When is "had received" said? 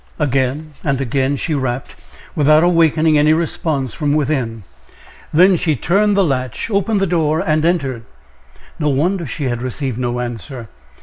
9.43-9.99